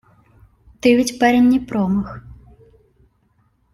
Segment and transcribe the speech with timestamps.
[0.79, 2.23] Ты ведь парень не промах.